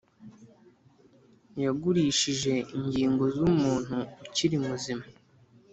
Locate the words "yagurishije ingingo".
1.63-3.23